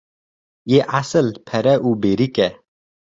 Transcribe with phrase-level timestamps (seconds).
[0.71, 2.49] Yê esil pere û berîk e.